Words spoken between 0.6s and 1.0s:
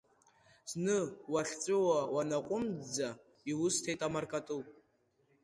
Зны